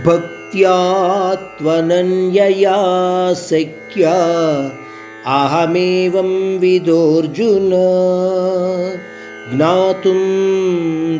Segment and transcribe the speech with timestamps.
[0.00, 0.76] భక్త్యా
[1.56, 2.76] త్వనన్యయా
[3.42, 4.04] శక్య
[5.32, 6.30] అహమేవం
[6.60, 7.74] విదోర్జున
[9.50, 10.22] జ్ఞాతుం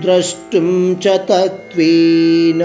[0.02, 0.68] ద్రష్టుం
[1.04, 2.62] చ తత్వేన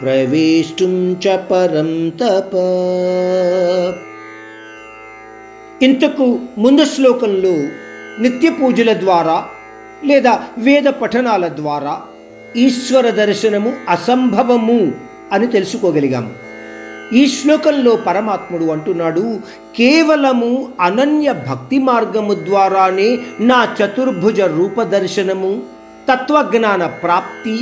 [0.00, 0.94] ప్రవేష్టుం
[1.24, 2.54] చ పరం తప
[5.82, 6.26] ఇంతకు
[6.58, 7.54] ముందు శ్లోకంలో
[8.22, 9.36] నిత్య పూజల ద్వారా
[10.04, 11.94] లేదా వేద పఠనాల ద్వారా
[12.56, 14.92] ఈశ్వర దర్శనము అసంభవము
[15.32, 16.30] అని తెలుసుకోగలిగాము.
[17.12, 19.38] ఈ శ్లోకంలో పరమాత్ముడు అంటున్నాడు
[19.76, 25.62] కేవలము అనన్య భక్తి మార్గము ద్వారానే నా చతుర్భుజ రూపదర్శనము
[26.12, 27.58] తత్వజ్ఞాన ప్రాప్తి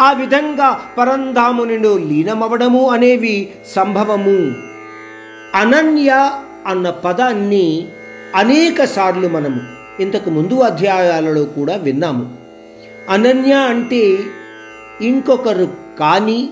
[0.00, 4.52] ఆ విధంగా పరంధామునిలో లీనమవడము అనేవి సంభవము.
[5.54, 6.30] అనన్య
[6.66, 7.86] అన్న పదాన్ని
[8.34, 9.60] అనేక సార్లు మనము
[10.00, 12.43] ఇంతకు ముందు అధ్యాయాలలో కూడా విన్నాము.
[13.10, 14.18] అనన్య అంటే
[15.00, 16.50] ఇంకొకరు కాని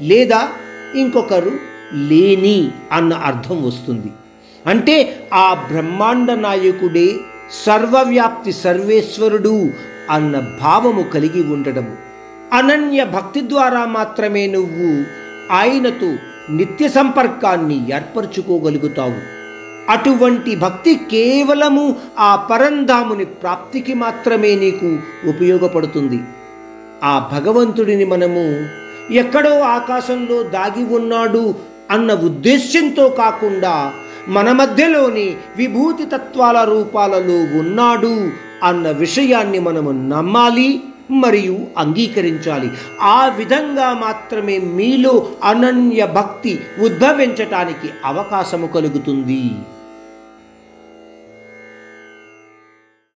[0.00, 0.48] లేదా
[0.94, 1.52] ఇంకొకరు
[1.94, 4.10] లేని అన్న అర్థం వస్తుంది.
[4.66, 7.16] అంటే ఆ బ్రహ్మాండ నాయకుడే
[7.64, 9.70] సర్వవ్యాప్తి సర్వేశ్వరుడు
[10.10, 11.96] అన్న భావము కలిగి ఉండడము
[12.52, 15.04] అనన్య భక్తి ద్వారా మాత్రమే నువ్వు
[15.52, 16.16] ఆయనతో
[16.50, 19.39] నిత్య సంపర్కాన్ని ఏర్పరచుకోగలుగుతావు.
[19.90, 26.20] అటువంటి భక్తి కేవలము ఆ పరంధాముని ప్రాప్తికి మాత్రమే నీకు ఉపయోగపడుతుంది.
[27.04, 28.44] ఆ భగవంతుడిని మనము
[29.14, 31.54] ఎక్కడో ఆకాశంలో దాగి ఉన్నాడు
[31.90, 33.92] అన్న ఉద్దేశ్యంతో కాకుండా
[34.28, 38.30] మన మధ్యలోని విభూతి తత్వాల రూపాలలో ఉన్నాడు
[38.62, 42.68] అన్న విషయాన్ని మనము నమ్మాలి మరియు అంగీకరించాలి.
[43.00, 49.42] ఆ విధంగా మాత్రమే మీలో అనన్య భక్తి ఉద్భవించటానికి అవకాశము కలుగుతుంది.